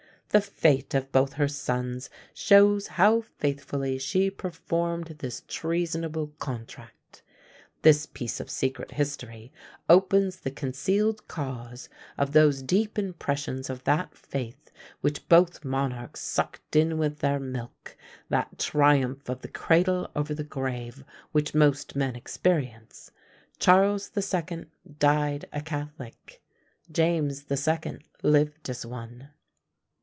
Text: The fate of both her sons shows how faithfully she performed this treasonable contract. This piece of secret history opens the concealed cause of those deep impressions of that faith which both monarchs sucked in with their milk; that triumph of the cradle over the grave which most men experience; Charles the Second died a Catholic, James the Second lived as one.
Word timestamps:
The 0.29 0.39
fate 0.39 0.93
of 0.93 1.11
both 1.11 1.33
her 1.33 1.49
sons 1.49 2.09
shows 2.33 2.87
how 2.95 3.19
faithfully 3.19 3.97
she 3.99 4.31
performed 4.31 5.17
this 5.19 5.43
treasonable 5.45 6.27
contract. 6.39 7.21
This 7.81 8.05
piece 8.05 8.39
of 8.39 8.49
secret 8.49 8.91
history 8.91 9.51
opens 9.89 10.37
the 10.37 10.49
concealed 10.49 11.27
cause 11.27 11.89
of 12.17 12.31
those 12.31 12.61
deep 12.63 12.97
impressions 12.97 13.69
of 13.69 13.83
that 13.83 14.15
faith 14.17 14.71
which 15.01 15.27
both 15.27 15.65
monarchs 15.65 16.21
sucked 16.21 16.77
in 16.77 16.97
with 16.97 17.19
their 17.19 17.37
milk; 17.41 17.97
that 18.29 18.57
triumph 18.57 19.27
of 19.27 19.41
the 19.41 19.49
cradle 19.49 20.09
over 20.15 20.33
the 20.33 20.45
grave 20.45 21.03
which 21.33 21.53
most 21.53 21.93
men 21.93 22.15
experience; 22.15 23.11
Charles 23.59 24.07
the 24.07 24.21
Second 24.21 24.67
died 24.97 25.43
a 25.51 25.59
Catholic, 25.59 26.41
James 26.89 27.43
the 27.43 27.57
Second 27.57 28.05
lived 28.23 28.69
as 28.69 28.85
one. 28.85 29.31